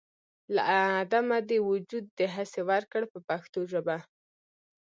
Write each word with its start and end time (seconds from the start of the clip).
له 0.53 0.61
عدمه 1.01 1.37
دې 1.49 1.57
وجود 1.69 2.05
دهسې 2.19 2.61
ورکړ 2.69 3.01
په 3.11 3.17
پښتو 3.27 3.59
ژبه. 3.71 3.97